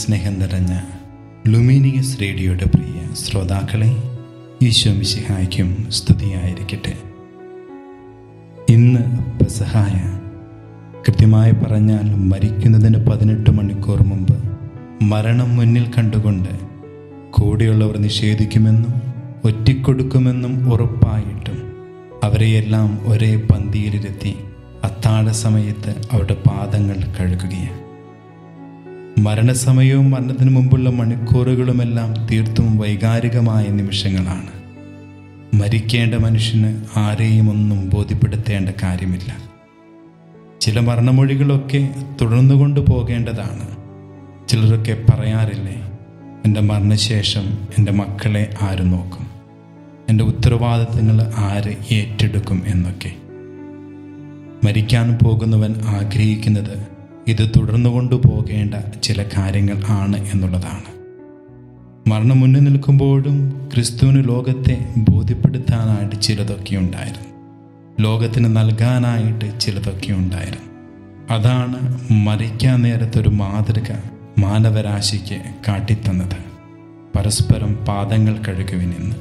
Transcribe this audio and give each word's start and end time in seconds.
സ്നേഹം 0.00 0.38
നിറഞ്ഞ 0.38 0.72
ലുമീനിയസ് 1.48 2.20
റേഡിയോയുടെ 2.20 2.66
പ്രിയ 2.74 2.98
ശ്രോതാക്കളെ 3.12 3.88
ഈശോ 4.66 4.90
മിശിഹായ്ക്കും 4.90 5.90
സ്തുതിയായിരിക്കട്ടെ. 5.90 6.92
ഇന്ന് 8.72 9.02
പെസഹായ 9.38 9.96
കൃത്യമായി 11.02 11.52
പറഞ്ഞാൽ 11.52 12.06
മരിക്കുന്നതിന് 12.32 13.00
പതിനെട്ട് 13.06 13.50
മണിക്കൂർ 13.50 14.02
മുമ്പ് 14.02 14.36
മരണം 15.02 15.56
മുന്നിൽ 15.56 15.86
കണ്ടുകൊണ്ട് 15.98 16.52
കൂടെയുള്ളവർ 17.30 17.98
നിഷേധിക്കുമെന്നും 17.98 18.94
ഒറ്റിക്കൊടുക്കുമെന്നും 19.44 20.72
ഉറപ്പായിട്ടും 20.72 21.58
അവരെയെല്ലാം 22.24 22.90
ഒരേ 23.12 23.34
പന്തിയിലിരുത്തി 23.50 24.34
അത്താഴ 24.84 25.30
സമയത്ത് 25.44 25.94
അവരുടെ 26.12 26.36
പാദങ്ങൾ 26.48 26.98
കഴുകുകയാണ്. 27.18 27.87
മരണസമയവും 29.18 30.10
മരണത്തിന് 30.10 30.50
മുമ്പുള്ള 30.50 30.90
മണിക്കൂറുകളുമെല്ലാം 30.90 32.26
തീർത്തും 32.26 32.78
വൈകാരികമായ 32.78 33.66
നിമിഷങ്ങളാണ്. 33.66 34.48
മരിക്കേണ്ട 35.54 36.14
മനുഷ്യന് 36.14 36.84
ആരെയും 36.96 37.50
ഒന്നും 37.50 37.90
ബോധ്യപ്പെടുത്തേണ്ട 37.90 38.68
കാര്യമില്ല. 38.82 39.36
ചില 40.60 40.80
മരണമൊഴികളൊക്കെ 40.80 41.94
തുടർന്നുകൊണ്ട് 42.20 42.80
പോകേണ്ടതാണ്. 42.80 43.68
ചിലരൊക്കെ 44.48 45.04
പറയാറില്ലേ 45.10 45.92
എന്റെ 46.44 46.60
മരണശേഷം 46.60 47.58
എന്റെ 47.78 47.92
മക്കളെ 47.92 48.54
ആര് 48.62 48.92
നോക്കും? 48.92 49.26
എന്റെ 50.08 50.24
ഉത്തരവാദിത്തങ്ങൾ 50.24 51.32
ആര് 51.36 51.94
ഏറ്റെടുക്കും? 51.94 52.62
എന്നൊക്കെ. 52.66 53.12
മരിക്കാൻ 54.66 55.18
പോകുന്നവൻ 55.22 55.74
ആഗ്രഹിക്കുന്നത് 55.86 56.87
ഇത് 57.28 57.50
തുടർന്നു 57.56 57.90
കൊണ്ടുപോകേണ്ട 57.90 58.74
ചില 59.02 59.24
കാര്യങ്ങൾ 59.36 59.82
ആണ് 59.88 60.28
എന്നുള്ളതാണ്. 60.28 60.98
മരണം 62.08 62.40
മുന്നിൽ 62.40 62.60
നിൽക്കുമ്പോഴും 62.60 63.68
ക്രിസ്തുവിന് 63.74 64.28
ലോകത്തെ 64.28 64.94
ബോധ്യപ്പെടുത്താനായിട്ട് 64.96 66.20
ചിലതൊക്കെ 66.20 66.76
ഉണ്ടായിരുന്നു. 66.76 67.28
ലോകത്തിന് 68.00 68.56
നൽകാനായിട്ട് 68.56 69.60
ചിലതൊക്കെ 69.60 70.12
ഉണ്ടായിരുന്നു. 70.12 70.68
അതാണ് 71.30 72.00
മരിക്കാൻ 72.10 72.82
നേരത്തൊരു 72.82 73.28
മാതൃക 73.28 73.92
മാനവരാശിക്ക് 74.38 75.42
കാട്ടിത്തന്നത്. 75.68 76.48
പരസ്പരം 77.16 77.74
പാദങ്ങൾ 77.74 78.42
കഴുകുവിനെന്ന് 78.48 79.16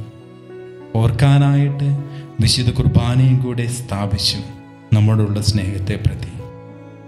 ഓർക്കാനായിട്ട് 0.95 2.03
വിശുദ്ധ 2.39 2.71
കുർബാനയും 2.71 3.41
കൂടെ 3.41 3.67
സ്ഥാപിച്ചു 3.67 4.37
നമ്മളുള്ള 4.95 5.41
സ്നേഹത്തെ 5.41 5.95
പ്രതി 5.95 6.36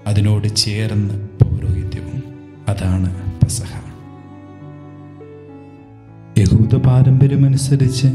അതിനോട് 0.10 0.56
ചേർന്ന് 0.56 1.14
പൗരോഹിത്യവും 1.40 2.24
അതാണ് 2.70 3.16
പെസഹ. 3.42 3.82
യഹൂദ 6.38 6.76
പാരമ്പര്യമനുസരിച്ച് 6.76 8.08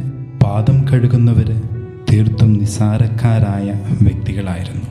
പാദം 0.45 0.89
കഴുകുന്നവര് 0.89 1.63
തീർത്തും 2.13 2.53
നിസാരക്കാരായ 2.53 3.81
വ്യക്തികളായിരുന്നു. 4.03 4.87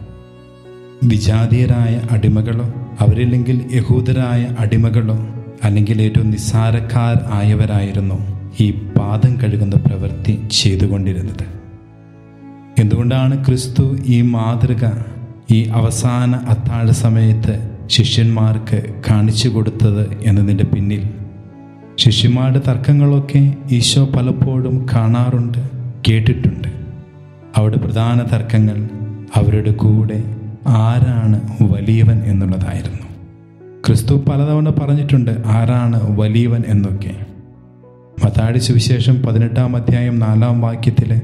വിജാതീയരായ 1.03 2.01
അടിമകളോ 2.11 2.73
അവരില്ലെങ്കിൽ 2.99 3.69
യഹൂദരായ 3.73 4.55
അടിമകളോ 4.59 5.17
അല്ലെങ്കിൽ 5.63 6.01
ഏറ്റവും 6.01 6.31
നിസാരക്കാർ 6.31 7.21
ആയവരായിരുന്നു 7.33 8.15
ഈ 8.59 8.71
പാദം 8.71 9.41
കഴുകുന്ന 9.41 9.75
പ്രവൃത്തി 9.75 10.47
ചെയ്തുകൊണ്ടിരുന്നത്. 10.51 11.45
എന്തുകൊണ്ടാണ് 12.79 13.45
ക്രിസ്തു 13.45 13.97
ഈ 14.05 14.21
മാതൃക 14.21 15.12
ഈ 15.51 15.69
അവസാന 15.69 16.35
അത്താഴ 16.35 16.91
സമയത്ത് 16.91 17.77
ശിഷ്യന്മാർക്ക് 17.87 18.93
കാണിച്ചു 19.09 19.49
കൊടുത്തത് 19.49 20.21
എന്നതിന്റെ 20.21 20.63
പിന്നിൽ. 20.63 21.09
ശിഷ്യന്മാരുടെ 21.97 22.61
തർക്കങ്ങളൊക്കെ 22.67 23.53
ഈശോ 23.71 24.05
പലപ്പോഴും 24.05 24.85
കാണാറുണ്ട് 24.95 25.57
കേട്ടിട്ടുണ്ട്. 26.09 26.67
അവിടെ 27.55 27.77
പ്രധാന 27.77 28.23
തർക്കങ്ങൾ 28.23 28.89
അവരുടെ 29.35 29.71
കൂടെ 29.71 30.23
ആരാണ് 30.67 31.41
വലിയവൻ 31.61 32.23
എന്നുള്ളതായിരുന്നു. 32.23 33.03
ക്രിസ്തു 33.87 34.15
പലതവണ 34.15 34.69
പറഞ്ഞിട്ടുണ്ട് 34.69 35.41
ആരാണ് 35.45 36.19
വലിയവൻ 36.19 36.63
എന്നൊക്കെ. 36.67 37.15
മത്താടി 38.25 38.59
സുവിശേഷം 38.59 39.21
പതിനെട്ടാം 39.21 39.75
അധ്യായം 39.75 40.19
നാലാം 40.19 40.61
വാക്യത്തിൽ 40.61 41.21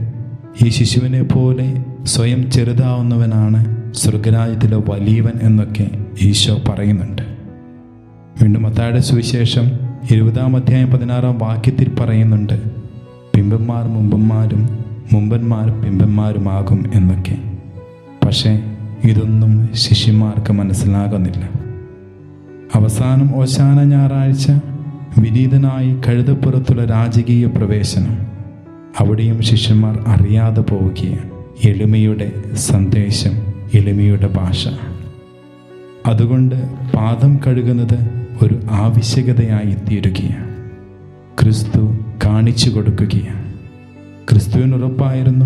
ഈ 0.66 0.70
ശിശുവിനെ 0.70 1.24
പോലെ 1.24 1.86
സ്വയം 2.04 2.52
ചെറുതാവുന്നവനാണ് 2.52 3.94
സ്വർഗരാജ്യത്തിലെ 3.94 4.78
വലിയവൻ 4.78 5.32
എന്നൊക്കെ 5.42 5.88
ഈശോ 6.22 6.60
പറയുന്നുണ്ട്. 6.70 7.22
വീണ്ടും 8.42 8.64
മത്തായുടെ 8.64 9.00
സുവിശേഷം 9.00 9.72
ഇരുപതാം 10.12 10.56
അധ്യായം 10.56 10.92
പതിനാറാം 10.92 11.38
വാക്യത്തിൽ 11.38 11.96
പറയുന്നുണ്ട് 12.00 12.72
പിമ്പന്മാർ 13.36 13.84
മുമ്പന്മാരും 13.84 14.80
മുമ്പന്മാർ 15.14 15.82
പിമ്പന്മാരുമാകും 15.82 16.92
എന്നൊക്കെ. 16.94 17.38
പക്ഷേ 18.26 18.62
ഇതൊന്നും 19.04 19.70
ശിഷ്യന്മാർക്ക് 19.74 20.54
മനസ്സിലാകുന്നില്ല. 20.54 21.50
അവസാനം 22.76 23.36
ഓശാന 23.36 23.84
ഞായറാഴ്ച 23.84 24.52
വിനീതനായി 25.20 26.02
കഴുതപ്പുറത്തുള്ള 26.08 26.86
രാജകീയ 26.86 27.48
പ്രവേശനം. 27.48 28.29
അവിടെയും 29.00 29.42
ശിഷ്യന്മാർ 29.42 30.04
അറിയാതെ 30.08 30.62
പോവുകയാണ്. 30.62 31.30
എളിമയുടെ 31.68 32.32
സന്ദേശം 32.56 33.32
എളിമയുടെ 33.74 34.28
ഭാഷ. 34.28 34.68
അതുകൊണ്ട് 36.06 36.56
പാദം 36.98 37.40
കഴുകുന്നത് 37.48 38.10
ഒരു 38.42 38.60
ആവശ്യകതയായി 38.72 39.74
തീരുകയാണ്. 39.74 40.50
ക്രിസ്തു 41.42 41.98
കാണിച്ചു 42.26 42.70
കൊടുക്കുകയാണ്. 42.70 43.54
ക്രിസ്തുവിന് 44.32 44.76
ഉറപ്പായിരുന്നു 44.76 45.46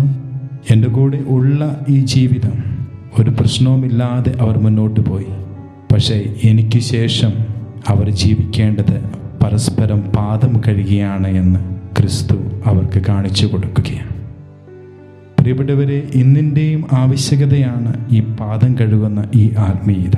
എന്റെ 0.70 0.88
കൂടെ 0.88 1.16
ഉള്ള 1.16 1.80
ഈ 1.88 2.00
ജീവിതം 2.00 2.86
ഒരു 3.18 3.30
പ്രശ്നവുമില്ലാതെ 3.30 4.38
അവർ 4.40 4.58
മുന്നോട്ട് 4.58 5.00
പോയി. 5.00 5.26
പക്ഷേ 5.92 6.34
എനിക്ക് 6.44 6.78
ശേഷം 6.78 7.32
അവർ 7.88 8.10
ജീവിക്കേണ്ടത് 8.10 9.10
പരസ്പരം 9.44 10.00
പാദം 10.00 10.60
കഴുകിയാണ് 10.68 11.28
എന്ന്. 11.28 11.73
ക്രിസ്തു 11.98 12.34
അവർക്ക് 12.66 13.02
കാണിച്ചു 13.08 13.46
കൊടുക്കുകയാണ്. 13.46 14.14
പ്രിയപ്പെട്ടവരെ 15.38 16.08
ഇന്നിന്റെയും 16.14 16.84
ആവശ്യകതയാണ് 16.92 17.94
ഈ 18.10 18.20
പാദം 18.20 18.78
കഴുകുന്ന 18.78 19.24
ഈ 19.34 19.54
ആത്മീയത. 19.58 20.16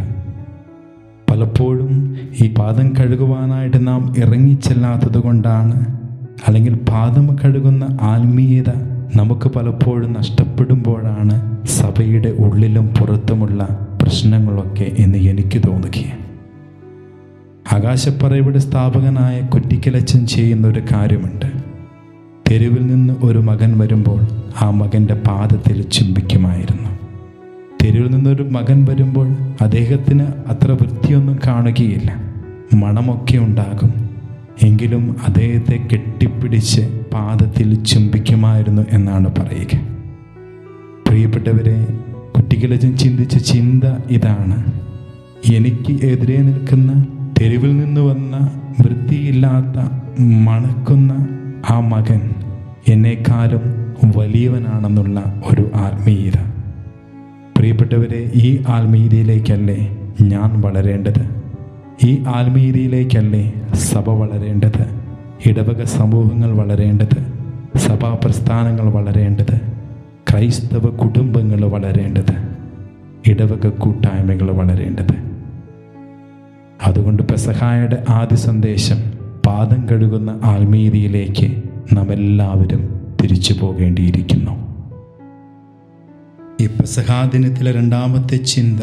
പലപ്പോഴും 1.30 2.16
ഈ 2.42 2.54
പാദം 2.54 2.92
കഴുകുവാനായിട്ട് 2.96 3.86
നാം 3.86 4.14
ഇറങ്ങിച്ചെല്ലാത്തത് 4.18 5.18
കൊണ്ടാണ് 5.18 5.98
അല്ലെങ്കിൽ 6.46 6.74
പാദം 6.74 7.36
കഴുകുന്ന 7.44 7.98
ആത്മീയത 8.00 8.70
നമുക്ക് 9.16 9.48
പലപ്പോഴും 9.48 10.12
നഷ്ടപ്പെടുമ്പോഴാണ് 10.12 11.66
സഭയുടെ 11.66 12.28
ഉള്ളിലും 12.28 12.86
പുറത്തുമുള്ള 12.88 13.88
പ്രശ്നങ്ങളൊക്കെ 14.02 14.92
എന്ന് 14.98 15.18
എനിക്ക് 15.18 15.62
തോന്നുകയാണ്. 15.66 16.26
ആകാശപ്പറയുടെ 17.74 18.58
സ്ഥാപകനായ 18.58 19.40
കുറ്റിക്കലച്ചൻ 19.40 20.26
ചെയ്യുന്ന 20.26 20.66
ഒരു 20.66 20.82
കാര്യമുണ്ട്. 20.92 21.65
തെരുവിൽ 22.50 22.86
നിന്ന് 22.86 23.14
ഒരു 23.22 23.38
മകൻ 23.38 23.78
വരുമ്പോൾ 23.78 24.20
ആ 24.60 24.70
മകന്റെ 24.70 25.14
പാദത്തിൽ 25.14 25.82
ചുംബിക്കുമായിരുന്നു 25.82 26.90
തെരുവിൽ 27.84 28.10
നിന്നൊരു 28.10 28.42
മകൻ 28.42 28.84
വരുമ്പോൾ 28.84 29.28
അദ്ദേഹത്തിന് 29.60 30.22
അത്ര 30.22 30.72
വൃത്തിയൊന്നും 30.72 31.38
കാണുകയില്ല. 31.46 32.14
മണമൊക്കെ 32.74 33.38
ഉണ്ടാകും. 33.38 34.10
എങ്കിലും 34.62 35.16
അദ്ദേഹത്തെ 35.26 35.88
കെട്ടിപ്പിടിച്ച് 35.92 37.00
പാദത്തിൽ 37.14 37.84
ചുംബിക്കുമായിരുന്നു 37.84 38.82
എന്നാണ് 38.90 39.34
പറയുക. 39.38 39.80
പ്രിയപ്പെട്ടവരെ 41.08 41.86
കുട്ടികളജൻ 42.36 42.96
ചിന്തിച്ച 42.96 43.36
ചിന്ത 43.36 43.84
ഇതാണ്. 44.10 44.72
എനിക്ക് 45.54 46.06
എതിരെ 46.06 46.36
നിൽക്കുന്ന 46.36 47.06
തെരുവിൽ 47.40 47.76
നിന്ന് 47.76 48.00
വന്ന 48.00 48.50
വൃത്തിയില്ലാത്ത 48.80 49.88
മണക്കുന്ന 50.20 51.35
ആ 51.70 51.80
മകൻ 51.80 52.34
എന്നെക്കാളും 52.88 53.94
വലിയവനാണെന്നുള്ള 54.16 55.42
ഒരു 55.52 55.70
ആത്മീയത. 55.74 56.52
പ്രിയപ്പെട്ടവരെ 57.58 58.30
ഈ 58.34 58.64
ആത്മീയതയിലേക്കല്ലേ 58.68 59.98
ഞാൻ 60.22 60.60
വളരേണ്ടത്? 60.60 61.42
ഈ 62.04 62.24
ആത്മീയതയിലേക്കല്ലേ 62.28 63.62
സഭ 63.74 64.10
വളരേണ്ടത്? 64.10 65.00
ഇടവക 65.46 65.84
സമൂഹങ്ങൾ 65.84 66.52
വളരേണ്ടത്? 66.52 67.36
സഭാ 67.78 68.18
പ്രസ്ഥാനങ്ങൾ 68.24 68.90
വളരേണ്ടത്? 68.90 69.60
ക്രൈസ്തവ 70.32 70.86
കുടുംബങ്ങൾ 70.86 71.64
വളരേണ്ടത്? 71.64 72.56
ഇടവക 73.26 73.68
കൂട്ടായ്മകൾ 73.68 74.50
വളരേണ്ടത്? 74.50 75.16
അതുകൊണ്ട് 76.82 77.22
പെസഹായുടെ 77.22 78.04
ആദ്യ 78.08 78.36
സന്ദേശം 78.36 79.15
പാദം 79.46 79.88
കഴുകുന്ന 79.88 80.40
ആത്മീയതയിലേക്ക് 80.42 81.62
നാം 81.92 82.12
എല്ലാവരും 82.12 83.06
തിരിച്ചു 83.22 83.54
പോകേണ്ടിയിരിക്കുന്നു. 83.60 84.50
ഈ 86.60 86.66
പ്രസഹാദിനത്തിലെ 86.66 87.72
രണ്ടാമത്തെ 87.72 88.36
ചിന്ത 88.36 88.80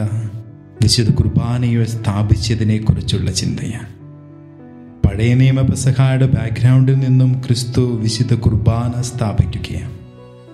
വിശുദ്ധ 0.84 1.12
കുർബാനയെ 1.12 1.84
സ്ഥാപിച്ചതിനെക്കുറിച്ചുള്ള 1.84 3.32
ചിന്തയാണ്. 3.32 3.88
പഴയ 5.08 5.34
നിയമ 5.34 5.62
പെസഹായുടെ 5.62 6.26
ബാക്ക്ഗ്രൗണ്ടിൽ 6.28 6.96
നിന്നും 6.96 7.42
ക്രിസ്തു 7.48 7.82
വിശുദ്ധ 8.02 8.34
കുർബാന 8.34 9.02
സ്ഥാപിക്കുകയാണ്. 9.02 9.94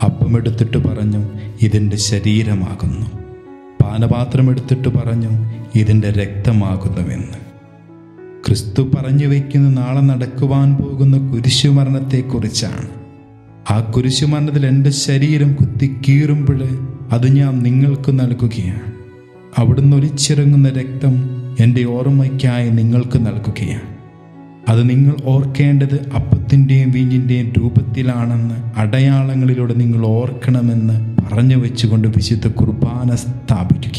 അപ്പമെടുത്തിട്ട് 0.04 0.78
പറഞ്ഞു 0.78 1.30
ഇതിന്റെ 1.62 1.98
ശരീരമാകുന്നു. 1.98 3.06
പാനപാത്രം 3.84 4.50
എടുത്തിട്ട് 4.50 4.88
പറഞ്ഞു 4.88 5.30
ഇതിന്റെ 5.76 6.12
രക്തമാകുന്നുവെന്ന്. 6.12 7.49
ക്രിസ്തു 8.50 8.82
പറഞ്ഞു 8.82 9.28
വയ്ക്കുന്ന 9.28 9.70
നാളെ 9.70 10.02
നടക്കുവാൻ 10.02 10.76
പോകുന്ന 10.76 11.18
കുരിശുമരണത്തെക്കുറിച്ചാണ്. 11.18 12.90
ആ 13.72 13.80
കുരിശുമരണത്തിൽ 13.80 14.66
എന്റെ 14.66 14.90
ശരീരം 14.90 15.54
കുത്തി 15.54 15.96
കീറുമ്പോൾ 16.08 16.64
അത് 17.12 17.28
ഞാൻ 17.28 17.64
നിങ്ങൾക്ക് 17.64 18.20
നൽകുകയാണ്. 18.20 18.92
അവിടുന്ന് 19.58 19.98
ഒലിച്ചിറങ്ങുന്ന 19.98 20.70
രക്തം 20.70 21.30
എന്റെ 21.60 21.84
ഓർമ്മയ്ക്കായി 21.84 22.70
നിങ്ങൾക്ക് 22.70 23.20
നൽകുകയാണ്. 23.20 23.96
അത് 24.70 24.90
നിങ്ങൾ 24.90 25.16
ഓർക്കേണ്ടത് 25.26 26.10
അപ്പത്തിന്റെയും 26.16 26.92
വീഞ്ഞിന്റെയും 26.92 27.54
രൂപത്തിലാണെന്ന് 27.60 28.80
അടയാളങ്ങളിലൂടെ 28.80 29.74
നിങ്ങൾ 29.74 30.06
ഓർക്കണമെന്ന് 30.06 31.18
പറഞ്ഞു 31.18 31.56
വെച്ചുകൊണ്ട് 31.56 32.08
വിശുദ്ധ 32.08 32.48
കുർബാന 32.48 33.16
സ്ഥാപിക്കുകയാണ്. 33.16 33.99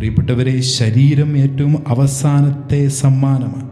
പ്രിയപ്പെട്ടവരെ 0.00 0.60
ശരീരം 0.60 1.36
ഏറ്റവും 1.36 1.82
അവസാനത്തെ 1.88 2.88
സമ്മാനമാണ്. 2.88 3.70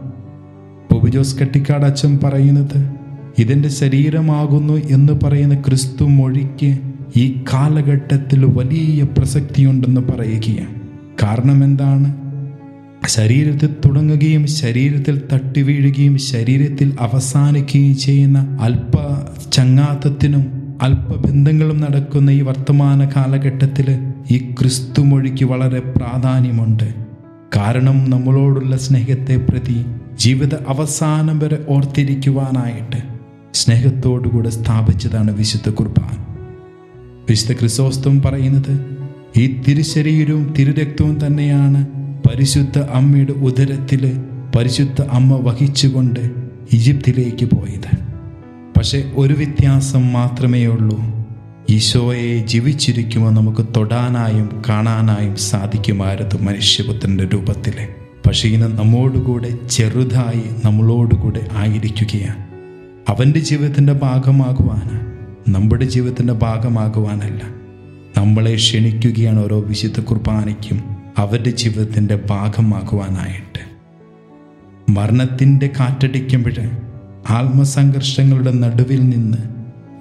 ബോബി 0.93 1.09
ജോസ് 1.09 1.39
കട്ടിക്കാട് 1.39 1.85
അച്ഛൻ 1.85 2.19
പറയുന്നത് 2.23 2.89
ഇതിന്റെ 3.37 3.69
ശരീരമാകുന്നു 3.69 4.73
എന്ന് 4.73 5.13
പറയുന്ന 5.23 5.55
ക്രിസ്തു 5.55 6.03
മൊഴിക്ക് 6.03 6.77
ഈ 7.15 7.43
കാലഘട്ടത്തിൽ 7.53 8.45
വലിയ 8.45 9.03
പ്രസക്തിയുണ്ടെന്ന് 9.03 10.01
പറയുകയാണ്. 10.01 10.81
കാരണം 11.23 11.63
എന്താണ്? 11.63 12.15
ശരീരത്തിൽ 13.07 13.75
തുടങ്ങുകയും 13.85 14.47
ശരീരത്തിൽ 14.47 15.21
തട്ടി 15.33 15.61
വീഴുകയും 15.61 16.17
ശരീരത്തിൽ 16.17 16.95
അവസാനിക്കുകയും 16.99 17.97
ചെയ്യുന്ന 17.97 18.57
അല്പ 18.61 18.93
ചങ്ങാത്തത്തിനും 19.51 20.58
അല്പബന്ധങ്ങളും 20.81 21.79
നടക്കുന്ന 21.81 22.29
ഈ 22.31 22.41
വർത്തമാന 22.41 23.11
കാലഘട്ടത്തിൽ 23.15 24.11
ഈ 24.31 24.37
ക്രിസ്തു 24.59 25.01
മൊഴിക്ക് 25.01 25.45
വളരെ 25.45 25.79
പ്രാധാന്യമുണ്ട്. 25.79 26.93
കാരണം 27.55 28.09
നമ്മളോടുള്ള 28.09 28.77
സ്നേഹത്തെ 28.77 29.35
പ്രതി 29.37 29.85
ജീവിത 30.15 30.55
അവസാനം 30.55 31.39
വരെ 31.39 31.65
ഓർത്തിരിക്കുവാനായിട്ട് 31.69 33.03
സ്നേഹത്തോടുകൂടെ 33.53 34.49
സ്ഥാപിച്ചതാണ് 34.49 35.31
വിശുദ്ധ 35.37 35.69
കുർബാൻ 35.69 36.17
വിശുദ്ധ 37.29 37.59
ക്രിസോസ്തം 37.59 38.21
പറയുന്നത് 38.21 38.85
ഈ 39.37 39.61
തിരുശരീരവും 39.67 40.53
തിരുരക്തവും 40.59 41.25
തന്നെയാണ് 41.25 41.87
പരിശുദ്ധ 42.27 42.79
അമ്മയുടെ 42.79 43.31
ഉദരത്തിൽ 43.31 44.21
പരിശുദ്ധ 44.55 45.01
അമ്മ 45.01 45.35
വഹിച്ചുകൊണ്ട് 45.35 46.19
ഈജിപ്തിലേക്ക് 46.73 47.45
പോയത്. 47.45 47.98
പക്ഷെ 48.79 49.11
ഒരു 49.15 49.33
വ്യത്യാസം 49.33 50.13
മാത്രമേ 50.13 50.65
ഉള്ളൂ. 50.65 50.99
ഈശോയെ 51.69 52.45
ജീവിച്ചിരിക്കുമ്പോൾ 52.45 53.29
നമുക്ക് 53.29 53.65
തൊടാനായും 53.77 54.61
കാണാനായും 54.69 55.35
സാധിക്കുമായിരുന്നു 55.35 56.43
മനുഷ്യപുത്രന്റെ 56.43 57.23
രൂപത്തിൽ. 57.23 57.73
പക്ഷേ 58.27 58.49
ഇന്ന് 58.49 58.77
നമ്മോടുകൂടെ 58.77 59.57
ചെറുതായി 59.69 60.43
നമ്മളോടുകൂടെ 60.65 61.47
ആയിരിക്കുകയാണ്. 61.51 62.47
അവന്റെ 63.11 63.39
ജീവിതത്തിന്റെ 63.39 63.93
ഭാഗമാകുവാന് 63.93 64.99
നമ്മുടെ 65.55 65.85
ജീവിതത്തിന്റെ 65.85 66.33
ഭാഗമാകുവാനല്ല. 66.33 67.41
നമ്മളെ 68.17 68.55
ക്ഷണിക്കുകയാണ് 68.55 69.45
ഓരോ 69.45 69.59
വിശുദ്ധ 69.59 69.99
കുർബാനയ്ക്കും 69.99 70.83
അവരുടെ 71.17 71.49
ജീവിതത്തിന്റെ 71.49 72.19
ഭാഗമാകുവാനായിട്ട്. 72.29 73.59
മരണത്തിന്റെ 74.91 75.67
കാറ്റടിക്കുമ്പോൾ 75.67 76.88
ആത്മസംഘർഷങ്ങളുടെ 77.27 78.51
നടുവിൽ 78.51 79.09
നിന്ന് 79.09 79.37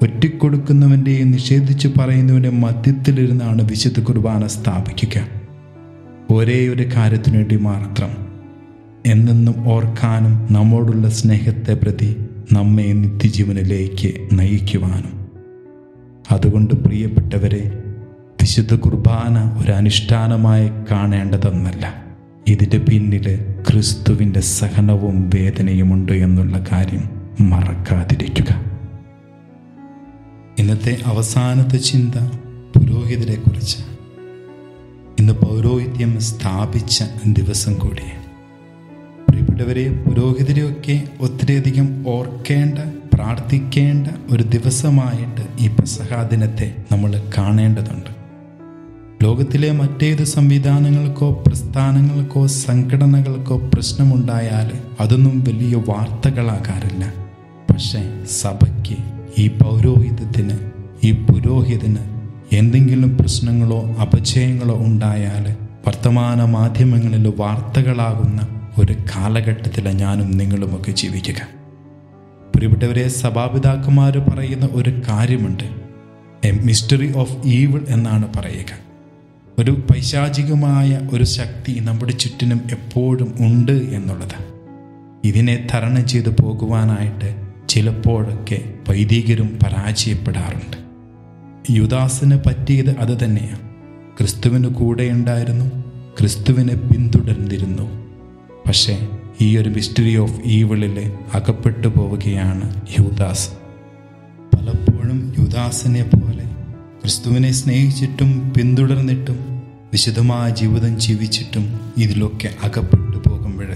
ഒറ്റിക്കൊടുക്കുന്നവന്റെയും 0.02 1.30
നിഷേധിച്ച് 1.30 1.88
പറയുന്നവന്റെ 1.98 2.50
മധ്യത്തിലിരുന്നാണ് 2.50 3.62
വിശുദ്ധ 3.62 4.00
കുർബാന 4.00 4.46
സ്ഥാപിക്കുക. 4.46 5.26
ഒരേ 6.32 6.68
ഒരു 6.68 6.82
കാര്യത്തിനു 6.96 7.36
വേണ്ടി 7.36 7.56
മാത്രം 7.56 8.28
എന്നെന്നും 9.06 9.68
ഓർക്കാനും 9.68 10.52
നമ്മോടുള്ള 10.52 11.08
സ്നേഹത്തെ 11.08 11.74
പ്രതി 11.74 12.28
നമ്മെ 12.52 12.82
നിത്യജീവനിലേക്ക് 12.82 14.28
നയിക്കുവാനും. 14.32 15.28
അതുകൊണ്ട് 16.32 16.74
പ്രിയപ്പെട്ടവരെ 16.74 17.84
വിശുദ്ധ 18.42 18.74
കുർബാന 18.74 19.64
ഒരു 19.64 19.72
അനുഷ്ഠാനമായി 19.72 20.70
കാണേണ്ടതെന്നല്ല. 20.90 22.07
ഇതിന്റെ 22.48 22.78
പിന്നിൽ 22.78 23.54
ക്രിസ്തുവിന്റെ 23.70 24.40
സഹനവും 24.40 25.30
വേദനയുമുണ്ട് 25.34 26.12
എന്നുള്ള 26.12 26.64
കാര്യം 26.72 27.10
മറക്കാതിരിക്കുക. 27.40 28.64
ഇന്നത്തെ 30.58 30.98
അവസാനത്തെ 31.04 31.76
ചിന്ത 31.76 32.14
പുരോഹിതരെക്കുറിച്ച്. 32.78 33.78
ഇന്ന് 35.18 35.32
പൗരോഹിത്യം 35.32 36.20
സ്ഥാപിച്ച 36.20 37.04
ദിവസം 37.26 37.74
കൂടി. 37.74 38.02
പ്രിയപ്പെട്ടവരെ 39.28 40.04
പുരോഹിതരെയൊക്കെ 40.08 41.08
ഒത്തിരിയധികം 41.20 42.04
ഓർക്കേണ്ട 42.08 42.78
പ്രാർത്ഥിക്കേണ്ട 43.14 44.06
ഒരു 44.30 44.42
ദിവസമായിട്ട് 44.42 45.40
ഈ 45.60 45.66
പ്രസഹാദിനത്തെ 45.66 46.76
നമ്മൾ 46.92 47.22
കാണേണ്ടതുണ്ട്. 47.38 48.17
ലോകത്തിലെ 49.22 49.72
മറ്റേത് 49.72 50.24
സംവിധാനങ്ങൾക്കോ 50.24 51.42
പ്രസ്ഥാനങ്ങൾക്കോ 51.46 52.46
സംഘടനകൾക്കോ 52.46 53.56
പ്രശ്നമുണ്ടായാൽ 53.74 54.72
അതൊന്നും 55.00 55.44
വലിയ 55.44 55.74
വാർത്തകളാകാറില്ല. 55.74 57.12
പക്ഷേ 57.70 58.24
സഭയ്ക്ക് 58.30 58.96
ഈ 59.38 59.48
പൗരോഹിതത്തിന് 59.48 60.58
ഈ 61.04 61.12
പുരോഹിതന് 61.12 61.96
എന്തെങ്കിലും 62.52 63.18
പ്രശ്നങ്ങളോ 63.18 63.82
അപചയങ്ങളോ 64.02 64.76
ഉണ്ടായാൽ 64.76 65.56
വർത്തമാന 65.86 66.44
മാധ്യമങ്ങളിൽ 66.44 67.32
വാർത്തകളാകുന്ന 67.36 68.48
ഒരു 68.78 68.92
കാലഘട്ടത്തിലാണ് 68.92 69.98
ഞാനും 69.98 70.30
നിങ്ങളുമൊക്കെ 70.30 70.90
ജീവിക്കുക. 70.90 71.48
പ്രിയപ്പെട്ടവരെ 72.54 73.08
സഭാപിതാക്കന്മാർ 73.08 74.18
പറയുന്ന 74.18 74.68
ഒരു 74.72 75.02
കാര്യമുണ്ട്. 75.08 75.64
എ 76.44 76.50
മിസ്റ്ററി 76.50 77.16
ഓഫ് 77.16 77.36
ഈവിൾ 77.44 77.84
എന്നാണ് 77.88 78.28
പറയുക. 78.36 78.87
ഒരു 79.58 79.70
പൈശാചികമായ 79.70 81.08
ഒരു 81.12 81.24
ശക്തി 81.24 81.80
നമ്മുടെ 81.80 82.12
ചുറ്റിനും 82.12 82.60
എപ്പോഴും 82.70 83.34
ഉണ്ട് 83.40 83.72
എന്നുള്ളത്. 83.72 84.58
ഇതിനെ 85.24 85.68
തരണം 85.74 86.08
ചെയ്തു 86.08 86.28
പോകുവാനായിട്ട് 86.28 87.48
ചിലപ്പോഴൊക്കെ 87.68 88.74
വൈദികരും 88.88 89.58
പരാജയപ്പെടാറുണ്ട്. 89.62 90.76
യുദാസിന് 91.70 92.38
പറ്റിയത് 92.46 92.98
അത് 92.98 93.24
തന്നെയാണ്. 93.24 93.68
ക്രിസ്തുവിന് 94.18 94.68
കൂടെ 94.68 95.02
ഉണ്ടായിരുന്നു 95.02 95.84
ക്രിസ്തുവിനെ 96.20 96.74
പിന്തുടർന്നിരുന്നു. 96.74 98.08
പക്ഷേ 98.66 99.08
ഈ 99.40 99.56
ഒരു 99.56 99.68
മിസ്റ്ററി 99.68 100.16
ഓഫ് 100.16 100.40
ഈവിളിൽ 100.44 101.12
അകപ്പെട്ടു 101.34 101.88
പോവുകയാണ് 101.88 102.80
യുദാസ്. 103.00 103.50
പലപ്പോഴും 104.56 105.34
യുദാസിനെ 105.38 106.02
പോലെ 106.02 106.44
ക്രിസ്തുവിനെ 107.02 107.52
സ്നേഹിച്ചിട്ടും 107.52 108.52
പിന്തുടർന്നിട്ടും 108.56 109.47
വിശുദ്ധമായ 109.92 110.50
ജീവിതം 110.50 111.00
ജീവിച്ചിട്ടും 111.00 111.80
ഇതിലൊക്കെ 111.96 112.48
അകപ്പെട്ടു 112.62 113.28
പോകുമ്പോൾ 113.28 113.66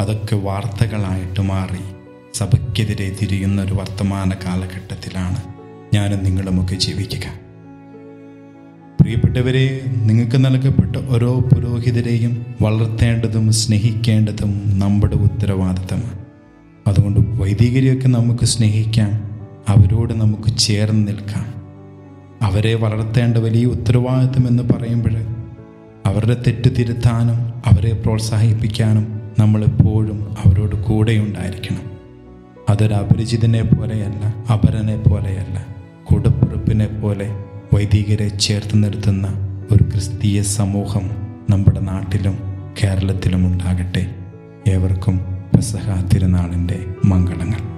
അതൊക്കെ 0.00 0.36
വാർത്തകളായിട്ട് 0.36 1.40
മാറി 1.40 1.78
സഭയ്ക്കെതിരെ 2.34 3.16
തിരിയുന്ന 3.22 3.62
ഒരു 3.62 3.74
വർത്തമാന 3.74 4.34
കാലഘട്ടത്തിലാണ് 4.44 5.36
ഞാനും 5.94 6.24
നിങ്ങളുമൊക്കെ 6.24 6.74
ജീവിക്കുക. 6.74 7.40
പ്രിയപ്പെട്ടവരെ 9.00 9.80
നിങ്ങൾക്ക് 9.86 10.44
നൽകപ്പെട്ട 10.44 10.96
ഓരോ 10.96 11.40
പുരോഹിതരെയും 11.40 12.46
വളർത്തേണ്ടതും 12.62 13.52
സ്നേഹിക്കേണ്ടതും 13.52 14.78
നമ്മുടെ 14.78 15.16
ഉത്തരവാദിത്തമാണ്. 15.16 16.18
അതുകൊണ്ട് 16.86 17.42
വൈദികരെയൊക്കെ 17.42 18.08
നമുക്ക് 18.08 18.44
സ്നേഹിക്കാം 18.44 19.10
അവരോട് 19.68 20.14
നമുക്ക് 20.14 20.58
ചേർന്ന് 20.58 21.08
നിൽക്കാം. 21.08 21.60
അവരെ 22.42 22.74
വളർത്തേണ്ട 22.74 23.36
വലിയ 23.36 23.64
ഉത്തരവാദിത്തം 23.64 24.48
എന്ന് 24.48 24.62
പറയുമ്പോൾ 24.62 25.29
അവരുടെ 26.06 26.42
തെറ്റ് 26.46 26.70
തിരുത്താനും 26.78 27.38
അവരെ 27.66 27.92
പ്രോത്സാഹിപ്പിക്കാനും 27.92 29.20
നമ്മളെപ്പോഴും 29.38 30.34
അവരോട് 30.44 30.76
കൂടെയുണ്ടായിരിക്കണം. 30.76 31.90
അതൊരു 32.68 32.94
അപരിചിതനെ 32.94 33.62
പോലെയല്ല 33.62 34.24
അപരനെ 34.52 34.96
പോലെയല്ല 34.96 35.66
കൂടപ്പിറപ്പിനെ 36.04 36.86
പോലെ 36.86 37.28
വൈദികരെ 37.74 38.28
ചേർത്ത് 38.28 38.82
നിർത്തുന്ന 38.84 39.26
ഒരു 39.72 39.82
ക്രിസ്തീയ 39.82 40.42
സമൂഹം 40.42 41.10
നമ്മുടെ 41.50 41.80
നാട്ടിലും 41.80 42.38
കേരളത്തിലും 42.82 43.46
ഉണ്ടാകട്ടെ. 43.46 44.14
ഏവർക്കും 44.68 45.20
പെസഹ 45.54 46.08
തിരുനാളിന്റെ 46.14 46.86
മംഗളങ്ങൾ. 47.04 47.69